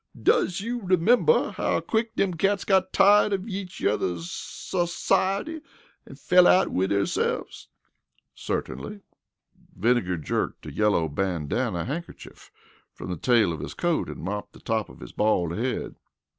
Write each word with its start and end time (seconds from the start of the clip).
"Does 0.19 0.61
you 0.61 0.79
recommember 0.81 1.53
how 1.53 1.79
quick 1.79 2.15
dem 2.15 2.33
cats 2.33 2.65
got 2.65 2.91
tired 2.91 3.33
of 3.33 3.47
each 3.47 3.79
yuther's 3.79 4.31
sawsiety 4.31 5.61
an' 6.07 6.15
fell 6.15 6.47
out 6.47 6.69
wid 6.69 6.89
theirselves?" 6.89 7.67
"Certainly." 8.33 9.01
Vinegar 9.75 10.17
jerked 10.17 10.65
a 10.65 10.73
yellow 10.73 11.07
bandana 11.07 11.85
handkerchief 11.85 12.49
from 12.91 13.11
the 13.11 13.15
tail 13.15 13.53
of 13.53 13.59
his 13.59 13.75
coat 13.75 14.09
and 14.09 14.23
mopped 14.23 14.53
the 14.53 14.59
top 14.59 14.89
of 14.89 15.01
his 15.01 15.11
bald 15.11 15.55
head. 15.55 15.97